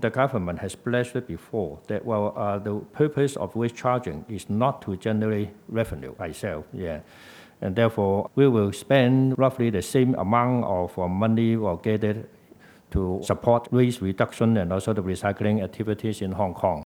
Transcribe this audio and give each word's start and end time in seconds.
The 0.00 0.10
government 0.10 0.60
has 0.60 0.76
pledged 0.76 1.26
before 1.26 1.80
that, 1.88 2.04
well, 2.04 2.32
uh, 2.36 2.58
the 2.58 2.76
purpose 2.92 3.34
of 3.34 3.56
waste 3.56 3.74
charging 3.74 4.24
is 4.28 4.48
not 4.48 4.80
to 4.82 4.96
generate 4.96 5.50
revenue 5.68 6.14
itself. 6.20 6.66
Yeah. 6.72 7.00
And 7.60 7.74
therefore, 7.74 8.30
we 8.36 8.46
will 8.46 8.72
spend 8.72 9.36
roughly 9.36 9.70
the 9.70 9.82
same 9.82 10.14
amount 10.14 10.66
of 10.66 10.96
uh, 10.96 11.08
money 11.08 11.56
or 11.56 11.78
gathered 11.78 12.28
to 12.92 13.20
support 13.24 13.72
waste 13.72 14.00
reduction 14.00 14.56
and 14.56 14.72
also 14.72 14.92
the 14.92 15.02
recycling 15.02 15.64
activities 15.64 16.22
in 16.22 16.30
Hong 16.30 16.54
Kong. 16.54 16.84